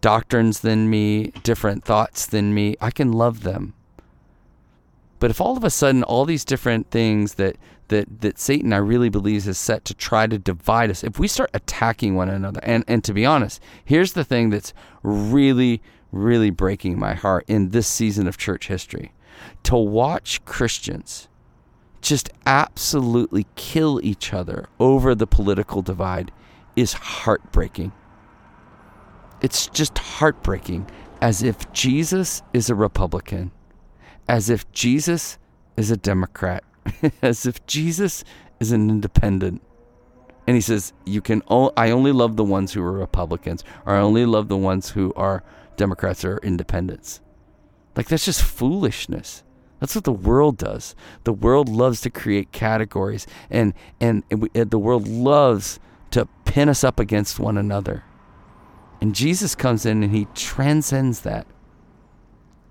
doctrines 0.00 0.60
than 0.60 0.88
me, 0.88 1.32
different 1.42 1.84
thoughts 1.84 2.26
than 2.26 2.54
me. 2.54 2.76
I 2.80 2.90
can 2.90 3.12
love 3.12 3.42
them. 3.42 3.74
But 5.18 5.30
if 5.30 5.40
all 5.40 5.56
of 5.56 5.64
a 5.64 5.70
sudden 5.70 6.02
all 6.02 6.24
these 6.24 6.44
different 6.44 6.90
things 6.90 7.34
that 7.34 7.56
that 7.88 8.20
that 8.20 8.38
Satan 8.38 8.72
I 8.72 8.76
really 8.76 9.08
believes 9.08 9.48
is 9.48 9.58
set 9.58 9.84
to 9.86 9.94
try 9.94 10.26
to 10.26 10.38
divide 10.38 10.90
us, 10.90 11.02
if 11.02 11.18
we 11.18 11.28
start 11.28 11.50
attacking 11.54 12.14
one 12.14 12.28
another, 12.28 12.60
and 12.62 12.84
and 12.86 13.02
to 13.04 13.12
be 13.12 13.26
honest, 13.26 13.62
here's 13.84 14.12
the 14.12 14.24
thing 14.24 14.50
that's 14.50 14.72
really 15.02 15.82
really 16.12 16.50
breaking 16.50 16.98
my 16.98 17.14
heart 17.14 17.44
in 17.48 17.70
this 17.70 17.86
season 17.86 18.26
of 18.26 18.38
church 18.38 18.68
history, 18.68 19.12
to 19.62 19.76
watch 19.76 20.44
Christians 20.44 21.28
just 22.00 22.30
absolutely 22.46 23.46
kill 23.56 24.00
each 24.02 24.32
other 24.32 24.68
over 24.78 25.14
the 25.14 25.26
political 25.26 25.82
divide 25.82 26.30
is 26.76 26.92
heartbreaking. 26.92 27.92
It's 29.42 29.66
just 29.68 29.98
heartbreaking 29.98 30.88
as 31.20 31.42
if 31.42 31.70
Jesus 31.72 32.42
is 32.52 32.70
a 32.70 32.74
Republican, 32.74 33.50
as 34.28 34.50
if 34.50 34.70
Jesus 34.72 35.38
is 35.76 35.90
a 35.90 35.96
Democrat, 35.96 36.64
as 37.22 37.46
if 37.46 37.64
Jesus 37.66 38.24
is 38.60 38.72
an 38.72 38.90
independent. 38.90 39.62
And 40.46 40.56
he 40.56 40.60
says, 40.60 40.92
"You 41.04 41.20
can. 41.20 41.42
O- 41.48 41.72
I 41.76 41.90
only 41.90 42.12
love 42.12 42.36
the 42.36 42.44
ones 42.44 42.72
who 42.72 42.82
are 42.82 42.92
Republicans, 42.92 43.64
or 43.84 43.94
I 43.94 44.00
only 44.00 44.24
love 44.26 44.48
the 44.48 44.56
ones 44.56 44.90
who 44.90 45.12
are 45.14 45.42
Democrats 45.76 46.24
or 46.24 46.38
independents." 46.38 47.20
Like 47.96 48.08
that's 48.08 48.24
just 48.24 48.42
foolishness. 48.42 49.42
That's 49.80 49.94
what 49.94 50.04
the 50.04 50.12
world 50.12 50.56
does. 50.56 50.94
The 51.24 51.32
world 51.32 51.68
loves 51.68 52.00
to 52.02 52.10
create 52.10 52.52
categories, 52.52 53.26
and 53.50 53.74
and, 54.00 54.24
and 54.30 54.42
we, 54.42 54.50
uh, 54.54 54.64
the 54.64 54.78
world 54.78 55.06
loves 55.06 55.78
to 56.10 56.26
pin 56.44 56.68
us 56.68 56.82
up 56.82 56.98
against 56.98 57.38
one 57.38 57.58
another. 57.58 58.04
And 59.00 59.14
Jesus 59.14 59.54
comes 59.54 59.86
in 59.86 60.02
and 60.02 60.12
he 60.12 60.26
transcends 60.34 61.20
that. 61.20 61.46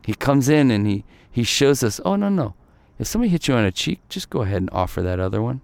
He 0.06 0.14
comes 0.14 0.50
in 0.50 0.72
and 0.72 0.88
he 0.88 1.06
he 1.38 1.44
shows 1.44 1.84
us, 1.84 2.02
oh 2.04 2.16
no 2.16 2.30
no, 2.30 2.56
if 2.98 3.06
somebody 3.06 3.30
hits 3.30 3.48
you 3.48 3.54
on 3.54 3.64
a 3.64 3.72
cheek, 3.72 4.00
just 4.10 4.32
go 4.32 4.42
ahead 4.42 4.58
and 4.58 4.72
offer 4.72 5.04
that 5.04 5.20
other 5.20 5.40
one. 5.40 5.62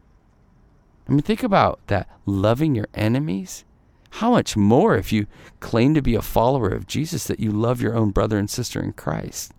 I 1.10 1.13
mean, 1.13 1.24
think 1.24 1.42
about 1.42 1.80
that 1.88 2.08
loving 2.27 2.75
your 2.75 2.86
enemies. 2.94 3.65
How 4.12 4.30
much 4.30 4.56
more 4.56 4.96
if 4.96 5.12
you 5.12 5.25
claim 5.62 5.96
to 5.96 6.01
be 6.03 6.13
a 6.13 6.22
follower 6.22 6.70
of 6.70 6.86
Jesus 6.86 7.25
that 7.25 7.39
you 7.39 7.50
love 7.50 7.82
your 7.82 7.96
own 7.96 8.12
brother 8.12 8.38
and 8.38 8.48
sister 8.48 8.80
in 8.80 8.94
Christ? 8.94 9.51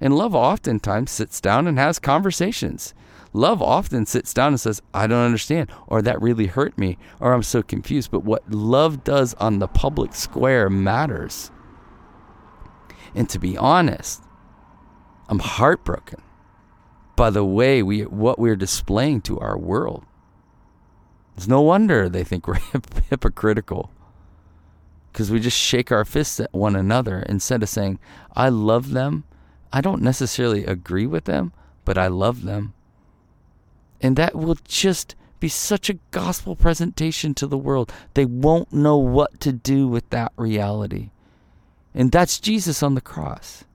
And 0.00 0.16
love 0.16 0.34
oftentimes 0.34 1.10
sits 1.10 1.42
down 1.42 1.66
and 1.66 1.78
has 1.78 1.98
conversations. 1.98 2.94
Love 3.34 3.60
often 3.60 4.06
sits 4.06 4.32
down 4.32 4.54
and 4.54 4.60
says, 4.60 4.80
I 4.94 5.06
don't 5.06 5.26
understand, 5.26 5.70
or 5.88 6.00
that 6.00 6.22
really 6.22 6.46
hurt 6.46 6.78
me, 6.78 6.96
or 7.20 7.34
I'm 7.34 7.42
so 7.42 7.62
confused. 7.62 8.10
But 8.10 8.24
what 8.24 8.50
love 8.50 9.04
does 9.04 9.34
on 9.34 9.58
the 9.58 9.68
public 9.68 10.14
square 10.14 10.70
matters. 10.70 11.50
And 13.14 13.28
to 13.28 13.38
be 13.38 13.58
honest, 13.58 14.22
I'm 15.28 15.38
heartbroken 15.38 16.22
by 17.16 17.30
the 17.30 17.44
way 17.44 17.82
we 17.82 18.02
what 18.02 18.38
we're 18.38 18.56
displaying 18.56 19.22
to 19.22 19.38
our 19.40 19.58
world. 19.58 20.04
It's 21.36 21.48
no 21.48 21.60
wonder 21.60 22.08
they 22.08 22.24
think 22.24 22.46
we're 22.46 22.54
hypocritical. 23.10 23.90
Because 25.12 25.30
we 25.30 25.40
just 25.40 25.56
shake 25.56 25.90
our 25.90 26.04
fists 26.04 26.40
at 26.40 26.52
one 26.52 26.76
another 26.76 27.20
instead 27.20 27.62
of 27.62 27.70
saying, 27.70 27.98
I 28.34 28.50
love 28.50 28.90
them 28.90 29.24
I 29.76 29.82
don't 29.82 30.00
necessarily 30.00 30.64
agree 30.64 31.06
with 31.06 31.24
them, 31.24 31.52
but 31.84 31.98
I 31.98 32.06
love 32.06 32.44
them. 32.44 32.72
And 34.00 34.16
that 34.16 34.34
will 34.34 34.56
just 34.66 35.14
be 35.38 35.48
such 35.48 35.90
a 35.90 35.98
gospel 36.12 36.56
presentation 36.56 37.34
to 37.34 37.46
the 37.46 37.58
world. 37.58 37.92
They 38.14 38.24
won't 38.24 38.72
know 38.72 38.96
what 38.96 39.38
to 39.40 39.52
do 39.52 39.86
with 39.86 40.08
that 40.08 40.32
reality. 40.38 41.10
And 41.94 42.10
that's 42.10 42.40
Jesus 42.40 42.82
on 42.82 42.94
the 42.94 43.02
cross. 43.02 43.65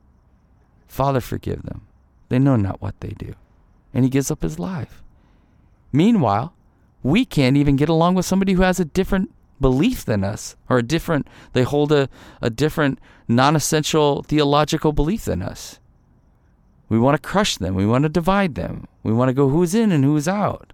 Father, 0.92 1.22
forgive 1.22 1.64
them. 1.64 1.88
They 2.30 2.40
know 2.40 2.56
not 2.56 2.82
what 2.82 3.00
they 3.00 3.10
do. 3.10 3.34
And 3.94 4.04
he 4.04 4.10
gives 4.10 4.32
up 4.32 4.42
his 4.42 4.60
life. 4.60 5.02
Meanwhile, 5.92 6.54
we 7.04 7.26
can't 7.26 7.58
even 7.58 7.76
get 7.76 7.90
along 7.90 8.16
with 8.16 8.26
somebody 8.26 8.54
who 8.54 8.62
has 8.62 8.80
a 8.80 8.86
different 8.86 9.34
belief 9.60 10.06
than 10.06 10.24
us 10.24 10.56
or 10.70 10.80
a 10.80 10.84
different 10.84 11.28
they 11.54 11.64
hold 11.64 11.92
a, 11.92 12.10
a 12.42 12.50
different 12.50 13.00
non-essential 13.28 14.24
theological 14.24 14.92
belief 14.92 15.26
than 15.26 15.42
us 15.42 15.80
we 16.92 17.00
want 17.00 17.16
to 17.16 17.26
crush 17.26 17.56
them. 17.56 17.74
We 17.74 17.86
want 17.86 18.04
to 18.04 18.10
divide 18.10 18.56
them. 18.56 18.86
We 19.02 19.14
want 19.14 19.30
to 19.30 19.34
go 19.34 19.48
who's 19.48 19.74
in 19.74 19.94
and 19.94 20.04
who's 20.04 20.28
out. 20.28 20.74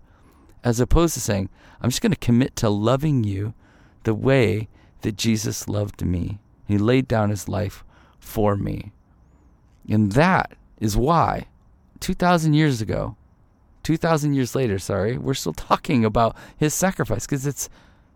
As 0.63 0.79
opposed 0.79 1.13
to 1.13 1.19
saying, 1.19 1.47
I'm 1.79 1.91
just 1.91 2.01
going 2.01 2.11
to 2.11 2.17
commit 2.17 2.55
to 2.55 2.71
loving 2.71 3.23
you 3.23 3.53
the 4.01 4.15
way 4.15 4.67
that 5.01 5.15
Jesus 5.15 5.67
loved 5.67 6.03
me. 6.03 6.39
He 6.67 6.79
laid 6.79 7.07
down 7.07 7.29
his 7.29 7.47
life 7.47 7.83
for 8.19 8.55
me. 8.55 8.93
And 9.89 10.11
that 10.13 10.53
is 10.79 10.97
why 10.97 11.47
2,000 11.99 12.53
years 12.53 12.81
ago, 12.81 13.15
2,000 13.83 14.33
years 14.33 14.55
later, 14.55 14.79
sorry, 14.79 15.17
we're 15.17 15.33
still 15.33 15.53
talking 15.53 16.03
about 16.03 16.35
his 16.57 16.73
sacrifice 16.73 17.25
because 17.25 17.47
it's 17.47 17.69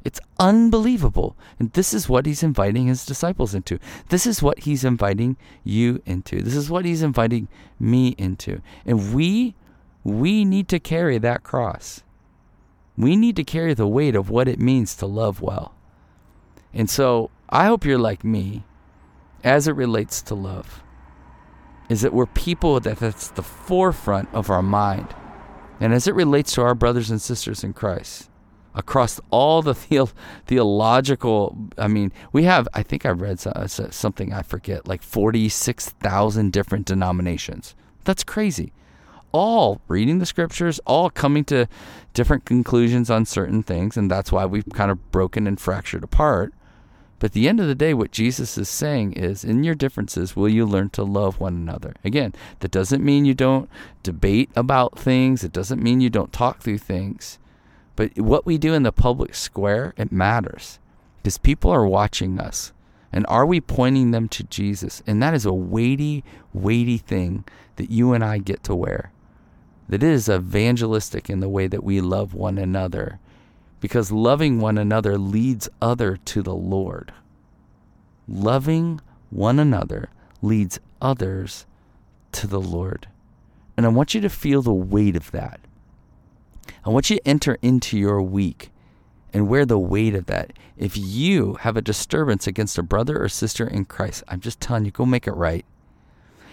it's 0.04 0.20
unbelievable. 0.40 1.36
And 1.60 1.72
this 1.74 1.94
is 1.94 2.10
what 2.10 2.26
he's 2.26 2.42
inviting 2.42 2.88
his 2.88 3.06
disciples 3.06 3.54
into. 3.54 3.78
This 4.10 4.26
is 4.26 4.42
what 4.42 4.60
he's 4.60 4.84
inviting 4.84 5.38
you 5.64 6.02
into. 6.08 6.42
This 6.42 6.56
is 6.56 6.72
what 6.72 6.86
he's 6.86 7.04
inviting 7.04 7.48
me 7.80 8.16
into. 8.18 8.62
And 8.86 9.14
we 9.14 9.56
we 10.04 10.44
need 10.44 10.68
to 10.70 10.80
carry 10.80 11.20
that 11.20 11.44
cross. 11.44 12.02
We 12.98 13.16
need 13.16 13.36
to 13.36 13.44
carry 13.44 13.74
the 13.74 13.88
weight 13.88 14.16
of 14.16 14.30
what 14.30 14.48
it 14.48 14.60
means 14.60 14.96
to 14.96 15.06
love 15.06 15.42
well. 15.42 15.74
And 16.74 16.90
so, 16.90 17.30
I 17.50 17.66
hope 17.66 17.86
you're 17.86 17.98
like 17.98 18.24
me 18.24 18.64
as 19.44 19.68
it 19.68 19.76
relates 19.76 20.22
to 20.24 20.36
love. 20.36 20.82
Is 21.92 22.02
that 22.02 22.14
we're 22.14 22.26
people 22.26 22.80
that 22.80 23.00
that's 23.00 23.28
the 23.28 23.44
forefront 23.44 24.30
of 24.34 24.50
our 24.50 24.62
mind. 24.62 25.14
And 25.80 25.94
as 25.94 26.08
it 26.08 26.16
relates 26.16 26.54
to 26.54 26.62
our 26.62 26.76
brothers 26.76 27.10
and 27.10 27.22
sisters 27.22 27.64
in 27.64 27.74
Christ, 27.74 28.30
across 28.74 29.20
all 29.32 29.62
the, 29.62 29.74
the 29.90 30.08
theological 30.46 31.58
i 31.78 31.88
mean 31.88 32.12
we 32.32 32.44
have 32.44 32.68
i 32.74 32.82
think 32.82 33.06
i 33.06 33.10
read 33.10 33.40
something 33.40 34.32
i 34.32 34.42
forget 34.42 34.88
like 34.88 35.04
46000 35.04 36.54
different 36.54 36.86
denominations. 36.86 37.76
That's 38.04 38.24
crazy. 38.24 38.74
All 39.34 39.82
reading 39.88 40.20
the 40.20 40.26
scriptures 40.26 40.80
all 40.86 41.10
coming 41.10 41.44
to 41.46 41.68
different 42.14 42.46
conclusions 42.46 43.10
on 43.10 43.26
certain 43.26 43.64
things 43.64 43.98
and 43.98 44.10
that's 44.10 44.32
why 44.32 44.46
we've 44.46 44.66
kind 44.74 44.92
of 44.92 45.12
broken 45.12 45.48
and 45.48 45.60
fractured 45.60 46.04
apart 46.04 46.54
but 47.22 47.28
at 47.28 47.34
the 47.34 47.48
end 47.48 47.62
of 47.62 47.68
the 47.68 47.76
day 47.76 47.94
what 47.94 48.12
jesus 48.12 48.58
is 48.58 48.68
saying 48.68 49.14
is 49.14 49.46
in 49.46 49.64
your 49.64 49.76
differences 49.76 50.36
will 50.36 50.50
you 50.50 50.66
learn 50.66 50.90
to 50.90 51.04
love 51.04 51.40
one 51.40 51.54
another 51.54 51.94
again 52.04 52.34
that 52.60 52.72
doesn't 52.72 53.06
mean 53.06 53.24
you 53.24 53.34
don't 53.34 53.70
debate 54.04 54.50
about 54.58 55.00
things 55.00 55.46
it 55.46 55.54
doesn't 55.54 55.82
mean 55.82 56.02
you 56.02 56.10
don't 56.10 56.34
talk 56.34 56.62
through 56.62 56.78
things 56.78 57.40
but 57.96 58.18
what 58.18 58.46
we 58.46 58.58
do 58.58 58.74
in 58.74 58.84
the 58.84 58.92
public 58.92 59.36
square, 59.36 59.94
it 59.98 60.12
matters 60.12 60.80
because 61.18 61.38
people 61.38 61.72
are 61.72 61.86
watching 61.86 62.40
us. 62.40 62.74
And 63.14 63.26
are 63.28 63.46
we 63.46 63.60
pointing 63.62 64.12
them 64.12 64.28
to 64.30 64.44
Jesus? 64.44 65.04
And 65.06 65.22
that 65.22 65.34
is 65.34 65.46
a 65.46 65.54
weighty, 65.54 66.24
weighty 66.54 66.98
thing 66.98 67.44
that 67.76 67.92
you 67.92 68.14
and 68.14 68.24
I 68.24 68.38
get 68.38 68.64
to 68.64 68.76
wear. 68.76 69.12
That 69.90 70.02
is 70.02 70.30
evangelistic 70.30 71.30
in 71.30 71.42
the 71.42 71.50
way 71.50 71.68
that 71.68 71.84
we 71.84 72.00
love 72.00 72.34
one 72.34 72.58
another 72.58 73.20
because 73.82 74.12
loving 74.12 74.62
one 74.62 74.78
another 74.78 75.18
leads 75.18 75.68
other 75.82 76.16
to 76.16 76.42
the 76.42 76.56
Lord. 76.56 77.12
Loving 78.28 79.02
one 79.30 79.60
another 79.60 80.10
leads 80.42 80.80
others 81.02 81.66
to 82.32 82.48
the 82.48 82.62
Lord. 82.62 83.08
And 83.76 83.86
I 83.86 83.90
want 83.90 84.14
you 84.14 84.22
to 84.22 84.30
feel 84.30 84.62
the 84.62 84.74
weight 84.74 85.16
of 85.18 85.32
that. 85.32 85.60
I 86.86 86.90
want 86.90 87.10
you 87.10 87.18
to 87.18 87.28
enter 87.28 87.58
into 87.62 87.98
your 87.98 88.22
week 88.22 88.72
and 89.34 89.48
wear 89.48 89.66
the 89.66 89.80
weight 89.80 90.14
of 90.14 90.28
that. 90.28 90.54
If 90.78 90.96
you 90.96 91.56
have 91.56 91.76
a 91.76 91.82
disturbance 91.82 92.48
against 92.48 92.78
a 92.78 92.84
brother 92.84 93.22
or 93.22 93.30
sister 93.30 93.68
in 93.68 93.86
Christ, 93.86 94.24
I'm 94.28 94.40
just 94.40 94.62
telling 94.62 94.86
you, 94.86 94.92
go 94.92 95.06
make 95.06 95.28
it 95.28 95.34
right. 95.34 95.66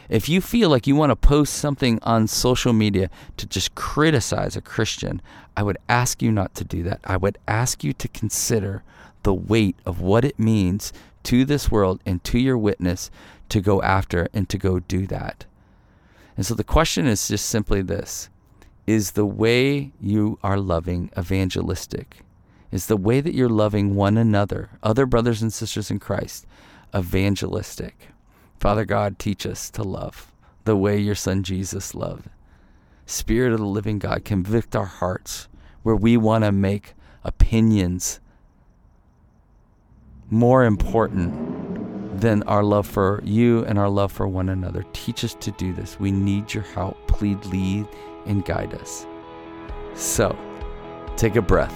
If 0.09 0.29
you 0.29 0.41
feel 0.41 0.71
like 0.71 0.87
you 0.87 0.97
want 0.97 1.11
to 1.11 1.17
post 1.17 1.55
something 1.55 1.99
on 2.03 2.27
social 2.29 2.73
media 2.73 3.11
to 3.37 3.47
just 3.47 3.75
criticize 3.75 4.57
a 4.57 4.63
Christian, 4.63 5.21
I 5.57 5.63
would 5.63 5.77
ask 5.89 6.23
you 6.23 6.33
not 6.33 6.55
to 6.55 6.65
do 6.65 6.83
that. 6.85 7.01
I 7.05 7.19
would 7.19 7.37
ask 7.47 7.85
you 7.85 7.93
to 7.93 8.09
consider 8.09 8.83
the 9.23 9.35
weight 9.35 9.77
of 9.85 10.01
what 10.01 10.25
it 10.25 10.39
means 10.39 10.93
to 11.25 11.45
this 11.45 11.71
world 11.71 12.01
and 12.07 12.25
to 12.25 12.39
your 12.39 12.57
witness 12.57 13.11
to 13.51 13.61
go 13.61 13.83
after 13.83 14.29
and 14.33 14.49
to 14.49 14.57
go 14.57 14.79
do 14.79 15.07
that. 15.09 15.45
And 16.37 16.47
so 16.47 16.55
the 16.55 16.65
question 16.65 17.07
is 17.07 17.29
just 17.29 17.47
simply 17.47 17.83
this 17.83 18.31
Is 18.87 19.11
the 19.11 19.27
way 19.27 19.93
you 20.01 20.39
are 20.43 20.59
loving 20.59 21.11
evangelistic? 21.19 22.21
Is 22.71 22.87
the 22.87 22.97
way 22.97 23.21
that 23.21 23.35
you're 23.35 23.49
loving 23.49 23.95
one 23.95 24.17
another, 24.17 24.71
other 24.83 25.05
brothers 25.05 25.43
and 25.43 25.53
sisters 25.53 25.91
in 25.91 25.99
Christ, 25.99 26.47
evangelistic? 26.95 28.09
Father 28.59 28.85
God, 28.85 29.19
teach 29.19 29.47
us 29.47 29.71
to 29.71 29.83
love 29.83 30.33
the 30.65 30.77
way 30.77 30.99
your 30.99 31.15
Son 31.15 31.43
Jesus 31.43 31.95
loved. 31.95 32.29
Spirit 33.07 33.53
of 33.53 33.61
the 33.61 33.67
living 33.67 33.99
God, 33.99 34.25
convict 34.25 34.77
our 34.77 34.85
hearts 34.85 35.49
where 35.83 35.97
we 35.97 36.17
want 36.17 36.45
to 36.45 36.53
make 36.53 36.95
opinions 37.25 38.21
more 40.31 40.65
important 40.65 42.21
than 42.21 42.43
our 42.43 42.65
love 42.65 42.87
for 42.87 43.23
you 43.25 43.65
and 43.65 43.79
our 43.79 43.89
love 43.89 44.13
for 44.13 44.27
one 44.27 44.49
another. 44.49 44.85
Teach 44.93 45.25
us 45.25 45.35
to 45.35 45.51
do 45.53 45.73
this. 45.73 45.99
We 46.01 46.11
need 46.11 46.53
your 46.53 46.65
help. 46.65 47.07
Please 47.07 47.43
lead 47.47 47.87
and 48.27 48.45
guide 48.45 48.75
us. 48.75 49.07
So, 49.95 50.37
take 51.17 51.37
a 51.37 51.43
breath, 51.43 51.75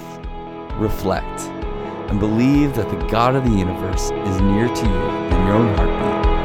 reflect, 0.74 1.40
and 2.10 2.20
believe 2.20 2.74
that 2.74 2.90
the 2.90 3.06
God 3.06 3.36
of 3.36 3.44
the 3.44 3.56
universe 3.56 4.10
is 4.10 4.40
near 4.40 4.68
to 4.68 4.84
you 4.84 5.36
in 5.36 5.46
your 5.46 5.54
own 5.54 5.74
heartbeat. 5.76 6.31